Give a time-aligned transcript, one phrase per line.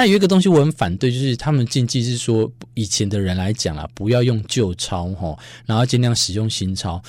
[0.00, 7.02] 那有一个东西我很反对，就是他们禁忌是说，以前的人来讲啊，不要用旧钞哈，然后尽量使用新钞。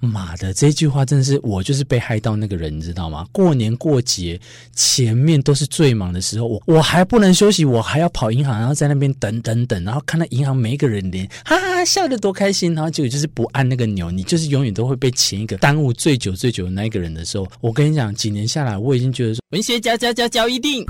[0.00, 3.26] 妈的，这句话真的是我就是被害到那个人，你知道吗？
[3.30, 4.40] 过年过节
[4.74, 20.82] 前面都是最忙的时候，我我还不能休息，我还要跑银行，然后在那边等等等，然后看到银行每一个人脸，哈哈笑得多开心，然后结果就是不按那个钮，你就是永远都会被前一个耽误最久最久的那一个人的时候，我跟你讲，几年下来，我已经觉得说，文学交交交交一定。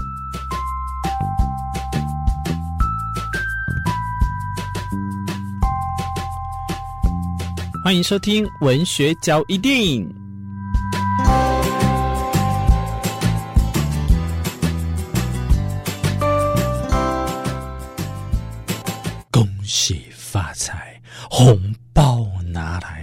[7.83, 10.07] 欢迎收听文学交易电影。
[19.31, 21.70] 恭喜发财，红！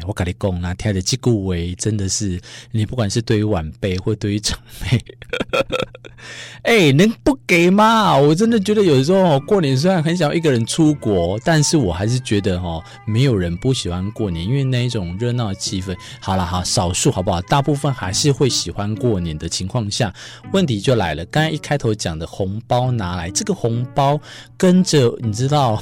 [0.08, 2.40] 我跟你讲啊，听的这句话真的是，
[2.72, 5.04] 你不管是对于晚辈或对于长辈。
[6.64, 8.18] 哎、能不给吗？
[8.18, 15.96] 我真的觉得有时候过年虽然很想一个人出国，但是我还是觉得哈，没有人不喜欢过年，因为那一种热闹的气氛。
[16.22, 17.42] 好了哈，少数好不好？
[17.42, 20.14] 大部分还是会喜欢过年的情况下，
[20.54, 21.26] 问题就来了。
[21.26, 24.20] 刚才一开头讲的红包拿来，这个红包
[24.58, 25.82] 跟着你知道，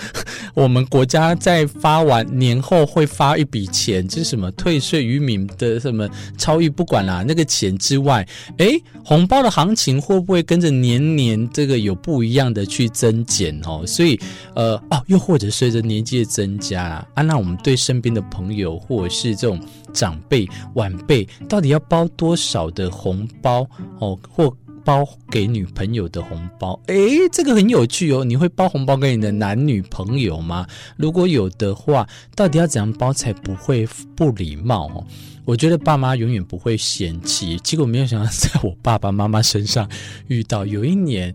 [0.54, 8.26] 我们国家在发完年后会发一笔钱，就是什么退税于民的什么超越不管啦，那个钱之外，
[8.58, 8.68] 哎、
[9.04, 13.84] 红包的行情会不会跟着年年这个有不一样的去增减哦？
[13.86, 14.18] 所以
[14.54, 19.60] 呃哦，又或者随着年纪的增加啊，啊，那我们对身边的朋友或者是这种
[19.92, 23.66] 长辈晚辈，到底要包多少的红包
[23.98, 24.18] 哦？
[24.30, 24.54] 或
[24.84, 26.78] 包给女朋友的红包？
[26.86, 26.94] 哎，
[27.32, 28.24] 这个很有趣哦。
[28.24, 30.66] 你会包红包给你的男女朋友吗？
[30.96, 35.06] 如果有的话，到底要怎样包才不会不礼貌哦？
[35.44, 39.88] 我觉得爸妈永远不会嫌弃，结果没有想到在我爸爸妈妈身上
[40.28, 40.64] 遇到。
[40.64, 41.34] 有一年，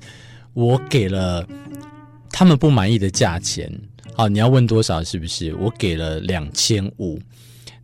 [0.53, 1.45] 我给了
[2.31, 3.69] 他们不满意的价钱，
[4.13, 5.03] 好，你要问多少？
[5.03, 5.53] 是不是？
[5.55, 7.19] 我给了两千五。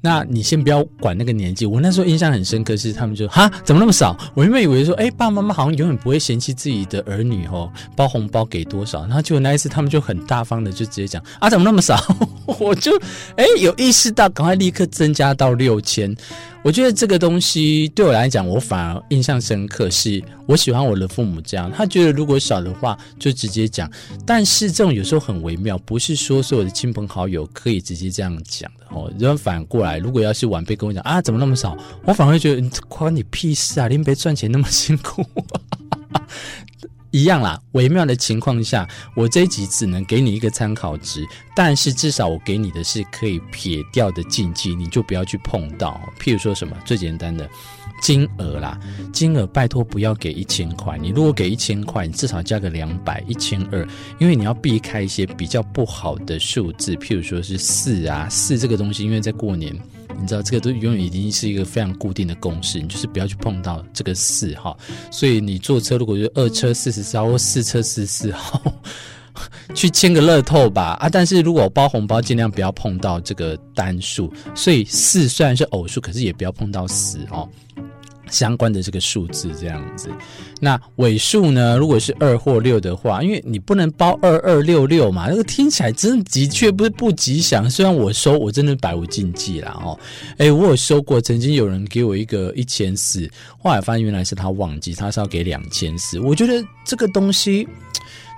[0.05, 4.17] 那你先不要管那个年纪，我那时候印象很深刻，是他们就哈，怎么那么少？
[4.33, 11.97] 我原本以为说，哎、爸爸妈妈好像永远不会嫌弃自己的儿女哦，包红包给多少，然后结果那一次他们就很大方的就直接讲啊，怎么那么少？
[12.59, 12.91] 我就
[13.37, 16.13] 哎、有意识到，赶快立刻增加到六千。
[16.63, 21.69] 我觉得这个东西对我来讲，我反而印象深刻，是我喜欢我的父母这样。
[21.69, 23.91] 他觉得如果少的话就直接讲，
[24.25, 29.11] 但是这种有时候很微妙，不是说所有的亲朋好友可以直接这样讲的哦。
[29.19, 33.89] 然后反过来，如果要是晚辈跟我讲啊，怎么那么少，我反而会觉得关你屁事啊！
[33.89, 35.25] 林别赚钱那么辛苦。
[37.13, 41.23] 一样啦，微妙的情况下，我这一集只能给你一个参考值，
[41.55, 46.01] 但是至少我给你的是可以撇掉的禁忌，你就不要去碰到。
[46.19, 47.47] 譬如说什么最简单的
[48.01, 48.79] 金额啦，
[49.13, 53.87] 金额拜托不要给一千块，你如果给一千块，你至少加个两百、一千二，
[54.17, 59.71] 因为你要避开一些比较不好的数字，譬如说是四啊，四这个东西，因为在过年。
[60.19, 64.75] 你知道这个都永远已经是一个非常固定的公式，你就是不要去碰到这个四哈。
[65.11, 68.61] 所以你坐车如果是二车四十四号或四车四十四号，
[69.73, 71.09] 去签个乐透吧啊！
[71.09, 74.31] 但是如果包红包，尽量不要碰到这个单数。
[74.53, 77.49] 所以四虽然是偶数，可是也不要碰到四哦。
[78.33, 80.09] 相关的这个数字这样子，
[80.59, 81.77] 那尾数呢？
[81.77, 87.69] 如果是二或六的话，因为你不能包二二六六嘛，那个听起来真的的确不是不吉祥。
[87.69, 89.97] 虽然我收，我真的百无禁忌啦哦。
[90.37, 93.29] 哎，我有收过，曾经有人给我一个一千四，
[93.59, 96.19] 后来发现原来是他忘记，他是要给两千四。
[96.19, 97.67] 我觉得这个东西。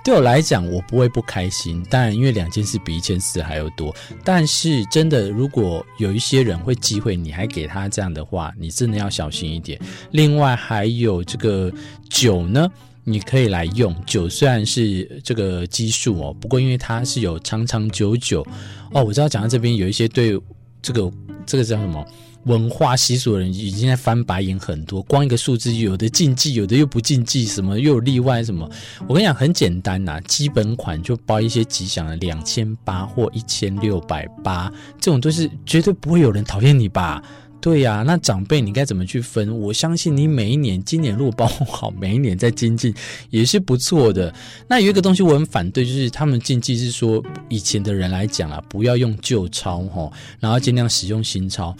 [0.06, 1.84] 对我来讲，我不会不开心。
[1.90, 3.92] 当然，因为两千四比一千四还要多。
[4.22, 9.80] 但是，真的，如果有一些人会忌讳，你还给他这样的话，你真的要小心一点。
[10.12, 11.72] 另外，还有这个
[12.08, 12.70] 酒呢，
[13.02, 13.92] 你可以来用。
[14.06, 18.46] 酒虽然是这个基数哦，不过因为它是有长长久久
[18.92, 19.02] 哦。
[19.02, 20.40] 我知道讲到这边有一些对
[20.80, 21.10] 这个
[21.44, 22.06] 这个叫什么？
[22.46, 28.68] 文化习俗的人已经在翻白眼很多，光一个数字，有的禁忌，有的又不禁忌，什么又有例外，什么？
[29.06, 37.22] 我跟你讲，很简单呐，基本款就包一些吉祥的，两千八或一千六百八，这种都是绝对不会有人讨厌你吧？
[37.58, 39.58] 对呀、那长辈你该怎么去分？
[39.58, 42.94] 我相信你每一年，今年如果包好，每一年再精进
[43.30, 44.32] 也是不错的。
[44.68, 51.76] 那有一个东西我很反对，就是他们禁忌是说，以前的人来讲啊，不要用旧钞哈，然后尽量使用新钞。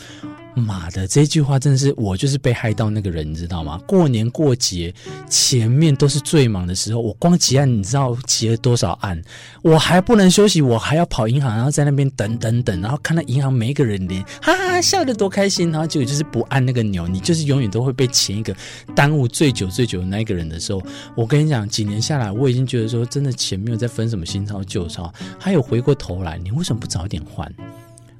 [0.57, 3.79] 妈的，这句话真的是我就是被害到那个人，你知道吗？
[3.87, 4.93] 过年过节
[5.29, 9.23] 前面都是最忙的时候，我光结案，你知道结了多少案？
[9.63, 18.57] 我还不能休息，我还要跑银行，然后在那边等等等，然后看到银行每一个人脸，哈哈笑得多开心，然后结果就是不按那个钮，你就是永远都会被前一个
[18.95, 20.83] 耽误最久最久的那一个人的时候，
[21.15, 27.53] 我跟你讲，几年下来，我已经觉得说，真的钱没有在分什么新钞旧钞，还有回过头来，你为什么不早点还？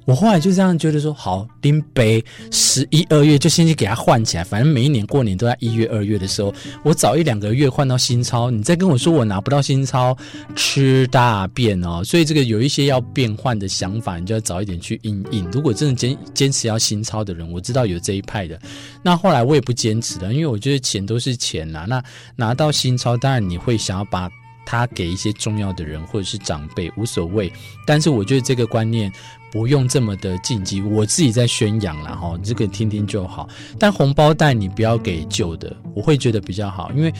[0.07, 10.17] 我后来就这样觉得说，好，拎杯十一二月就先去给他换起来，反正每一年过年都在一月二月的时候，我早一两个月换到新钞，你再跟我说我拿不到新钞，
[10.55, 12.01] 吃大便哦。
[12.05, 15.45] 所以这个有一些要变换的想法，你就要早一点去应应。
[15.51, 18.57] 如果真的坚坚持要新钞的人，我知道有这一派的。
[19.03, 21.85] 那后来我也不坚持了，因为我觉得钱都是钱呐。
[21.85, 22.01] 那
[22.37, 24.31] 拿到新钞，当然你会想要把。
[24.69, 27.49] 他给一些重要的人或者是长辈无所谓，
[27.85, 29.09] 但是我觉得这个观念
[29.49, 33.47] 不用这么的禁忌，我自己在宣扬了哈，这个听听就好。
[33.79, 37.13] 但红包袋你不要给旧的，我会觉得比较好，因为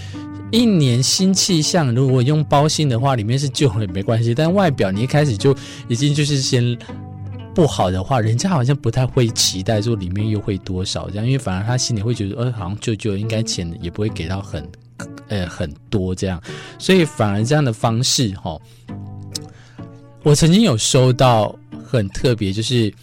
[0.51, 5.55] 一年新气象，如果用包新的话，里面是旧的也没关系，但外表你一开始就
[5.87, 6.77] 已经就是先
[7.55, 14.69] 不好的话，人家好像不太会期待说里面又会多少这样，因为反而他心里会觉得，呃，好像旧旧应该钱也不会给到很。
[15.29, 16.41] 呃，很多这样，
[16.79, 18.57] 所以反而这样的方式哈，
[20.23, 21.53] 我曾经有收到
[21.85, 22.93] 很特别，就是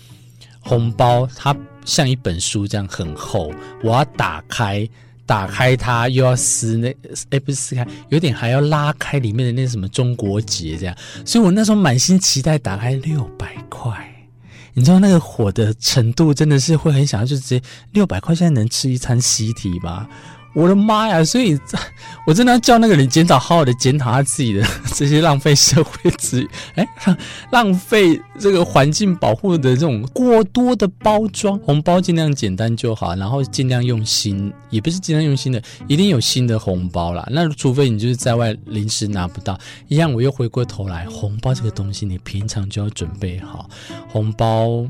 [0.61, 1.55] 红包，它
[1.85, 3.53] 像一本书这样很厚，
[3.83, 4.89] 我要打开，
[5.27, 6.89] 打开它又要撕那，
[7.31, 13.93] 哎，不是撕开，有点还要拉开里面的那什么中国结这样，所以我那时候满心期待打开六百块，
[14.73, 17.61] 你知道那个火的程度真的是会很想要，就直接
[17.93, 20.09] 六百块现在能吃一餐西提吗？
[20.55, 21.25] 我的妈呀！
[21.25, 21.59] 所以，
[22.25, 24.65] 我真的要叫那个人检讨，好好的检讨他自己的
[24.95, 27.17] 这些浪费社会资源，哎，
[27.51, 37.27] 浪费这个环境保护的这种过多的包装，红包尽量简单就好，然后尽量用心，也不是尽量用心的，一定有新的红包啦。
[37.33, 39.59] 那除非你就是在外临时拿不到，
[39.89, 43.69] 一样，我又回过头来，红包这个东西，你平常就要准备好
[44.09, 44.87] 红包。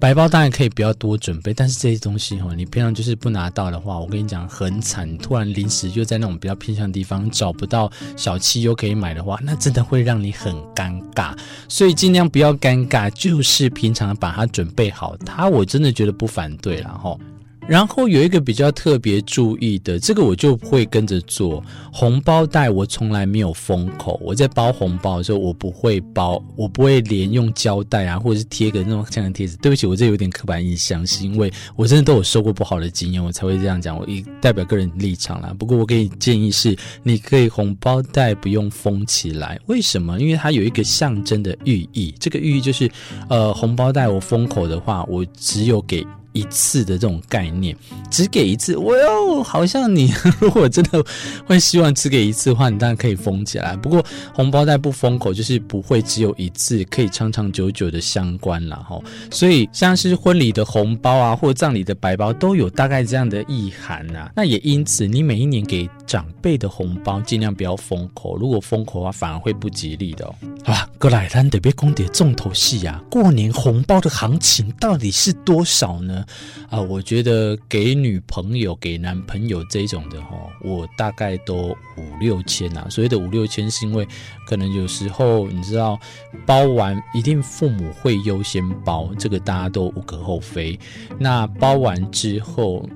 [0.00, 5.16] 白包当然可以不要多准备，但是这些东西哈，你平常就是不拿到的话，我跟你讲很惨。
[5.18, 11.36] 突然临时又在那种比较偏向的地方找不到小七又可以买的话，那真的会让你很尴尬。
[11.68, 17.18] 所以尽量不要尴尬，就是平常把它准备好，它我真的觉得不反对然后。
[17.66, 21.62] 然后有一个比较特别注意的，这个我就会跟着做。
[21.92, 29.56] 红包袋我从来没有封口，我在包红包的时候，我不会包，我不会连用胶带啊，或者是贴个那种像贴纸。
[29.58, 33.96] 对不起，我这有点刻板印象，是因为我真的都有收过不好的经验，我才会这样讲。
[33.96, 35.54] 我一代表个人立场啦。
[35.58, 40.20] 不过我给你建议是，你可以红包袋不用封起来，为什么？
[40.20, 42.90] 因为它有一个象征的寓意，这个寓意就是，
[43.30, 46.06] 呃，红包袋我封口的话，我只有给。
[46.34, 47.74] 一次的这种概念，
[48.10, 51.02] 只给一次，我哟，好像你 如果真的
[51.46, 53.74] 会希望只给一次的话，你当然可以封起来。
[53.76, 54.04] 不过
[54.34, 59.00] 红包袋不封口，就是不会只有一次，可以长长久久的相关了哈。
[59.30, 64.30] 所以像是婚礼的红包啊，或葬礼的白包，都有大概这样的意涵呐。
[64.34, 68.36] 那也因此，你每一年给长辈的红包，尽量不要封口。
[68.36, 70.34] 如果封口的话，反而会不吉利的哦。
[70.64, 73.00] 好吧，过来，咱得别讲点重头戏啊。
[73.10, 76.23] 过年红包的行情到底是多少呢？
[76.68, 82.86] 啊，我觉得给女朋友、给男朋友这种的哈，我大概都五六千呐。
[82.90, 84.06] 所谓的五六千，是因为
[84.46, 85.98] 可能有时候你知道，
[86.46, 90.78] 包完一定父母会优先包，这个大家都无可厚非。
[91.18, 92.88] 那包完之后，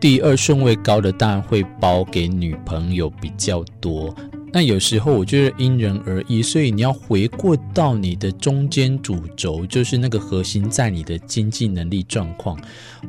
[0.00, 4.14] 第二顺位高的当然会包给女朋友比较多。
[4.52, 12.58] 那有时候我觉得因人而异，所以你要回过到你的中间主轴，就是那个核心在你的经济能力状况。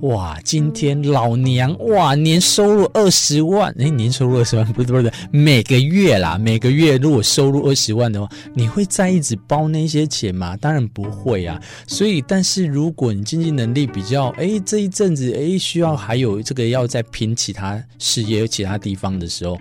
[0.02, 10.58] 哇，今天老娘哇年收入二十万，诶，年收入二十万不是不是每个月啦，每个月如果收入二十万的话，你会在一直包那些钱吗？
[10.58, 11.62] 当然不会啊。
[11.88, 19.58] 所以，但是如果你经济能力比较，诶，这一阵子诶需要还有这个要再拼其他事业、其他地方的时候。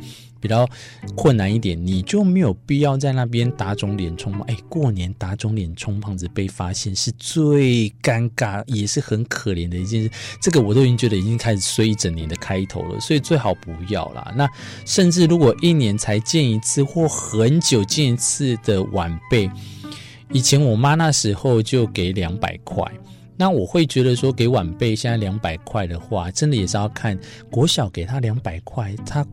[0.47, 0.69] 比较
[1.17, 4.43] 困难一点，你就没有必要在那边打肿脸充胖。
[4.43, 10.11] 哎，过年打肿脸充胖子被发现是最尴尬，也是很可怜的一件事。
[10.41, 14.33] 这个我都已经觉得已经开始衰一整年的开头了，所以最好不要啦。
[14.37, 14.49] 那
[14.85, 19.51] 甚至如果一年才见一次或很久见一次的晚辈，
[20.33, 22.85] 以前我妈那时候就给两百块，
[23.37, 27.19] 那我会觉得说给晚辈现在两百块的话，真的也是要看
[27.51, 29.27] 国小给他两百块，他。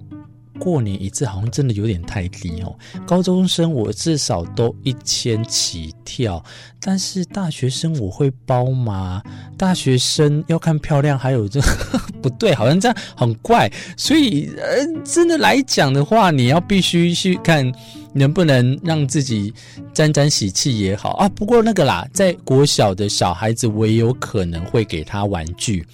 [0.63, 2.73] 过年一次好像真的有点太低哦。
[3.05, 6.41] 高中生我至少都一千起跳，
[6.79, 9.21] 但是大学生我会包吗？
[9.57, 11.59] 大学生要看漂亮，还有这
[12.23, 13.69] 不对，好像这样很怪。
[13.97, 17.69] 所以呃，真的来讲的话，你要必须去看
[18.13, 19.53] 能不能让自己
[19.93, 21.27] 沾沾喜气也好啊。
[21.27, 25.85] 不过那个啦，在国小的小孩子，我也有可能会给他玩具。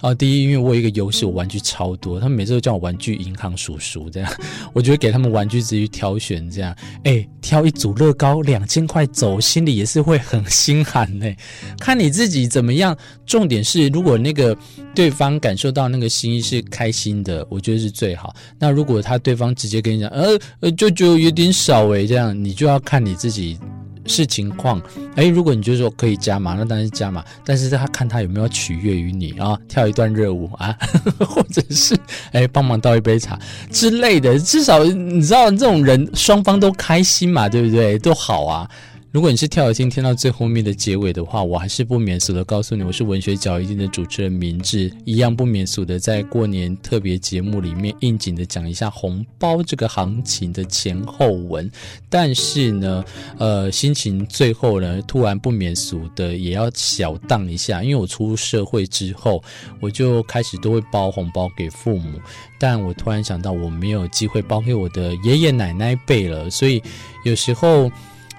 [0.00, 4.32] 啊，第一，因为我有一个优势，我玩具超多，他们每次都叫我玩具银行叔叔这样，
[4.72, 11.26] 我就会给他们玩具自己挑选这样，哎，挑一组乐高两千块走，心里也是会很心寒呢。
[11.78, 14.56] 看你自己怎么样，重点是如果那个
[14.94, 18.34] 对方感受到那个心意是开心的，我觉得是最好。
[18.58, 23.58] 那如果他对方直接跟你讲，呃呃，就觉得有点少诶，这样你就要看你自己。
[24.06, 24.80] 视情况，
[25.16, 27.24] 哎，如果你就说可以加码，那当然是加码。
[27.44, 30.76] 但是他看他有没有取悦于你啊，跳一段热舞啊，
[31.26, 31.96] 或者是
[32.32, 33.38] 哎帮忙倒一杯茶
[33.70, 37.98] 之类的，至少你知道这种人双方都开心嘛，对不对？
[37.98, 38.70] 都好啊。
[39.12, 51.68] 如果你是跳着听听到最后面的结尾的话，我还是不免俗的告诉你，我是文学角一定的主持人明志，一样不免俗的在过年特别节目里面应景的讲一下红包这个行情的前后文。
[52.08, 53.04] 但是呢，
[53.36, 59.42] 呃，心情最后呢，突然不免俗的也要小荡一下，因为我出社会之后，
[59.80, 62.20] 我就开始都会包红包给父母，
[62.60, 66.80] 但我突然想到我没有机会包给我的爷爷奶奶辈了，所以
[67.24, 67.90] 有时候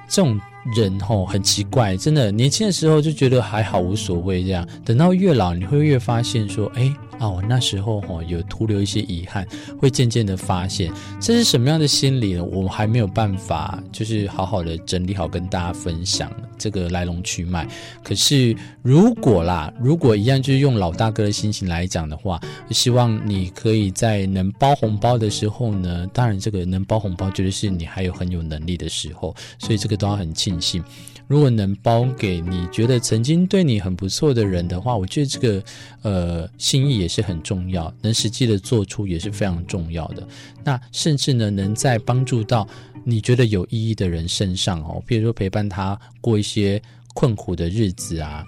[0.08, 0.40] 这种。
[0.76, 6.94] 人吼很奇怪，真的，年轻的时候就觉得还好无所谓这样，等到越老，你会越发现说，哎。
[7.20, 9.48] 啊，我那时候吼有徒留一些遗憾，
[9.80, 10.92] 会渐渐的发现
[11.22, 12.44] 这是什么样的心理呢？
[12.44, 17.66] 我们还没有办法，就是好好的整理好跟大家分享这个来龙去脉。
[18.04, 22.38] 可是如果啦，如果一样就是用老大哥的心情来讲的话，
[22.72, 30.84] 希望你可以在能包红包的时候呢，当然这个能包红包绝对是你还有很有能力的时候，所以这个都要很庆幸。
[31.28, 35.64] 如果能包给你觉得曾经对你很不错的人的话，我觉得这个
[36.02, 40.28] 呃心意也是很重要，能实际的做出也是非常重要的。
[40.64, 42.68] 那甚至呢，能在帮助到
[43.04, 46.82] 你觉得有意义的人身上哦，比如说陪伴他过一些
[47.14, 48.46] 困苦的日子啊，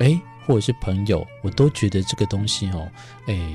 [0.00, 2.88] 诶，或者是朋友，我都觉得这个东西哦，
[3.26, 3.54] 诶。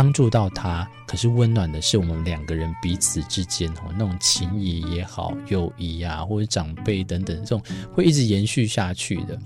[0.00, 9.38] 帮助到他，可是温暖的是我们两个人彼此之间哦，那种情谊也好，友谊啊，或者长辈等等，这种会一直延续下去的。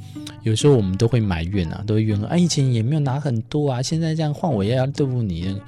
[0.44, 5.60] 有时候我们都会埋怨啊，都会怨啊，以前也没有拿很多啊，现在这样换我也要对付你。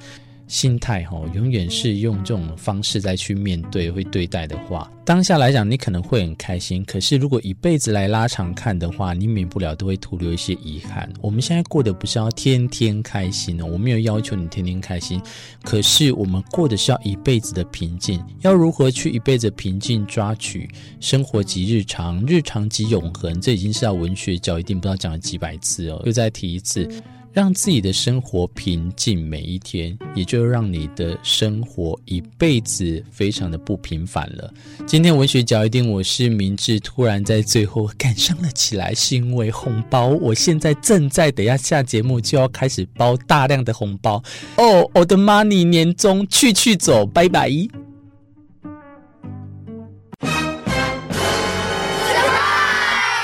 [0.47, 6.83] 心态哈，永远是用这种方式再去面对、会对待的话，当下来讲你可能会很开心。
[6.85, 11.11] 可是如果一辈子来拉长看的话，你免不了都会徒留一些遗憾。
[11.21, 15.21] 我们现在过的不是要天天开心哦，我没有要求你天天开心，
[15.63, 18.23] 可是我们过的是要一辈子的平静。
[18.41, 20.69] 要如何去一辈子平静抓取？
[21.01, 23.39] 生活及日常，日常及永恒。
[23.41, 26.89] 这已经是要文学角一定不知道讲了几百次哦，又再提一次。
[27.31, 34.51] 让自己的生活平静每一天，也就让你的生活一辈子非常的不平凡了。
[34.85, 40.07] 今天文学角一定我是明智，突然在最后感伤了起来，是因为红包。
[40.07, 44.21] 我现在正在等下下节目就要开始包大量的红包
[44.57, 47.86] 哦，我的妈，你年终去去走，拜拜。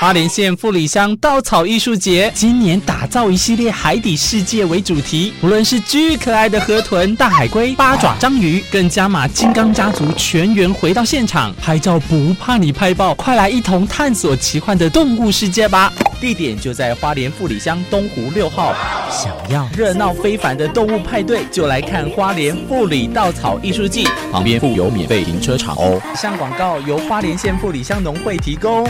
[0.04, 13.14] 花莲县富里乡稻草艺术节今年打造一系列海底世界为主题，无论是巨可爱的河豚、大海龟、八爪章鱼，更加码金刚家族全员回到现场拍照，不怕你拍爆！
[13.14, 15.90] 快来一同探索奇幻的动物世界吧！
[16.20, 18.74] 地点就在花莲富里乡东湖六号。
[19.10, 25.98] 想要热闹非凡的动物派对，就来看花莲富里稻草艺术季，旁边附有免费停车场哦。
[26.12, 28.86] 以上广告由花莲县富里乡农会提供。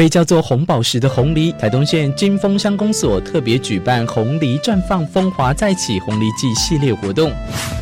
[0.00, 7.30] 被叫做红宝石的红梨，台东县金峰乡公所特别举办红梨绽放风华再起红梨季系列活动，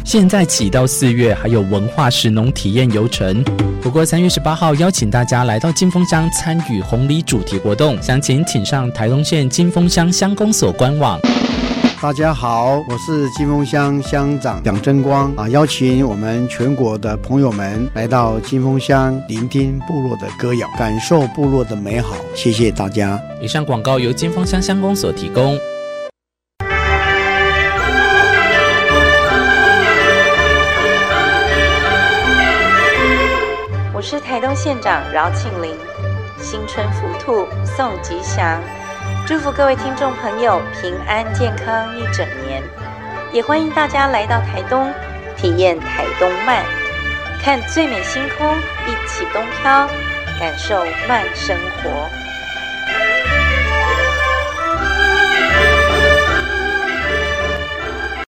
[0.05, 3.41] 现在起到四月还有文化石农体验游程。
[3.81, 11.21] 不过三月十八号邀请大家来到金峰乡参与红梨主题活动，详情请上台东县金峰乡乡公所官网。
[12.01, 22.15] 大家好，我是金峰乡乡长蒋争光啊，邀请我们全国的朋友们来到金峰乡，聆听部落的歌谣，感受部落的美好。
[22.37, 23.21] 谢谢大家。
[23.41, 25.59] 以上广告由金峰乡乡公所提供。
[33.93, 35.75] 我是台东县长饶庆铃，
[36.39, 38.61] 新春福兔送吉祥。
[39.29, 42.63] 祝福各位听众朋友平安健康一整年。
[43.31, 44.91] 也欢迎大家来到台东，
[45.37, 46.65] 体验台东慢，
[47.39, 48.57] 看最美星空，
[48.87, 49.87] 一起东飘，
[50.41, 52.09] 感受慢生活。